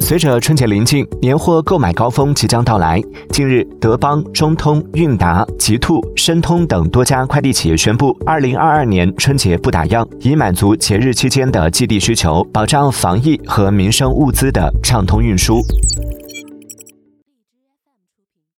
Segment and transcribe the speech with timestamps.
[0.00, 3.02] 随着春节临近，年货购买高峰即将到来。
[3.30, 15.60] 近日，德邦、中通、韵达、极兔、申通等多家快递企业宣布，二零二二年春节不打烊，以满足节日期间的寄递需求，保障防疫和民生物资的畅通运输。